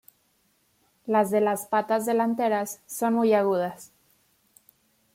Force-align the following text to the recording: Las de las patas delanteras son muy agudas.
Las 1.05 1.29
de 1.29 1.41
las 1.41 1.67
patas 1.67 2.07
delanteras 2.07 2.81
son 2.87 3.13
muy 3.13 3.33
agudas. 3.35 3.91